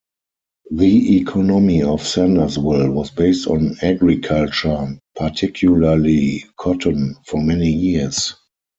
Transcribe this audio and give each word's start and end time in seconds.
The 0.71 1.17
economy 1.19 1.83
of 1.83 2.01
Sandersville 2.01 2.91
was 2.91 3.11
based 3.11 3.45
on 3.47 3.75
agriculture, 3.83 4.97
particularly 5.15 6.45
cotton, 6.57 7.17
for 7.27 7.39
many 7.39 7.71
years. 7.71 8.33